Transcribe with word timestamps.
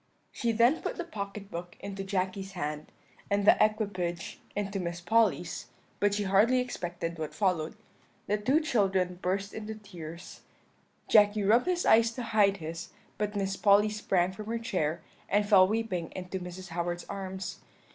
"She 0.31 0.51
then 0.51 0.81
put 0.81 0.97
the 0.97 1.03
pocket 1.03 1.51
book 1.51 1.77
into 1.79 2.03
Jacky's 2.03 2.53
hand, 2.53 2.91
and 3.29 3.45
the 3.45 3.55
equipage 3.63 4.39
into 4.55 4.79
Miss 4.79 4.99
Polly's; 4.99 5.67
but 5.99 6.15
she 6.15 6.23
hardly 6.23 6.59
expected 6.59 7.19
what 7.19 7.35
followed. 7.35 7.75
The 8.25 8.39
two 8.39 8.61
children 8.61 9.19
burst 9.21 9.53
into 9.53 9.75
tears; 9.75 10.41
Jacky 11.07 11.43
rubbed 11.43 11.67
his 11.67 11.85
eyes 11.85 12.09
to 12.13 12.23
hide 12.23 12.57
his; 12.57 12.89
but 13.19 13.35
Miss 13.35 13.55
Polly 13.55 13.89
sprang 13.89 14.31
from 14.31 14.47
her 14.47 14.57
chair, 14.57 15.03
and 15.29 15.47
fell 15.47 15.67
weeping 15.67 16.11
into 16.15 16.39
Mrs. 16.39 16.69
Howard's 16.69 17.03
arms. 17.05 17.59